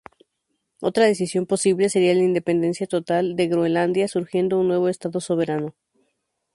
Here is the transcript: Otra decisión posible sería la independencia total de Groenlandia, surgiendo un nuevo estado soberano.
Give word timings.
Otra 0.81 1.05
decisión 1.05 1.45
posible 1.45 1.87
sería 1.87 2.15
la 2.15 2.23
independencia 2.23 2.87
total 2.87 3.35
de 3.35 3.47
Groenlandia, 3.47 4.07
surgiendo 4.07 4.57
un 4.59 4.67
nuevo 4.67 4.89
estado 4.89 5.19
soberano. 5.21 5.75